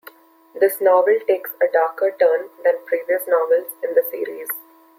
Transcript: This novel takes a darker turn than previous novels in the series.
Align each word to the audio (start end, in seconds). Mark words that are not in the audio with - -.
This 0.59 0.81
novel 0.81 1.19
takes 1.27 1.51
a 1.61 1.67
darker 1.71 2.15
turn 2.19 2.49
than 2.63 2.83
previous 2.87 3.27
novels 3.27 3.67
in 3.83 3.93
the 3.93 4.01
series. 4.09 4.47